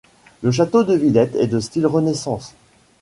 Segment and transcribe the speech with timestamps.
[0.41, 2.55] Le château de Villette est de style Renaissance.